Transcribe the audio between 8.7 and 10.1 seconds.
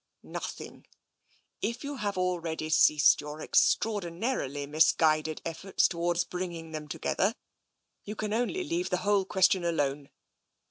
the whole question alone.